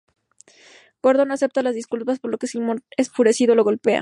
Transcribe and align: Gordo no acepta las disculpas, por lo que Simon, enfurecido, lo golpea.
Gordo 1.03 1.25
no 1.25 1.35
acepta 1.35 1.61
las 1.61 1.75
disculpas, 1.75 2.17
por 2.17 2.31
lo 2.31 2.39
que 2.39 2.47
Simon, 2.47 2.81
enfurecido, 2.97 3.53
lo 3.53 3.63
golpea. 3.63 3.99